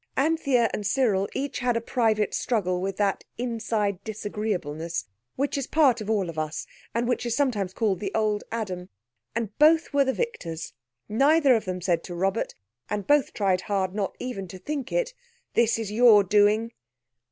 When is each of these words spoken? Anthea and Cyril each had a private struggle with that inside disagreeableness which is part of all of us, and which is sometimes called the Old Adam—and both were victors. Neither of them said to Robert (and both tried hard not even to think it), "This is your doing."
Anthea 0.17 0.67
and 0.73 0.83
Cyril 0.83 1.29
each 1.35 1.59
had 1.59 1.77
a 1.77 1.79
private 1.79 2.33
struggle 2.33 2.81
with 2.81 2.97
that 2.97 3.23
inside 3.37 4.03
disagreeableness 4.03 5.05
which 5.35 5.59
is 5.59 5.67
part 5.67 6.01
of 6.01 6.09
all 6.09 6.27
of 6.27 6.39
us, 6.39 6.65
and 6.91 7.07
which 7.07 7.23
is 7.23 7.35
sometimes 7.35 7.71
called 7.71 7.99
the 7.99 8.11
Old 8.15 8.43
Adam—and 8.51 9.55
both 9.59 9.93
were 9.93 10.11
victors. 10.11 10.73
Neither 11.07 11.53
of 11.53 11.65
them 11.65 11.81
said 11.81 12.03
to 12.05 12.15
Robert 12.15 12.55
(and 12.89 13.05
both 13.05 13.35
tried 13.35 13.61
hard 13.61 13.93
not 13.93 14.15
even 14.17 14.47
to 14.47 14.57
think 14.57 14.91
it), 14.91 15.13
"This 15.53 15.77
is 15.77 15.91
your 15.91 16.23
doing." 16.23 16.71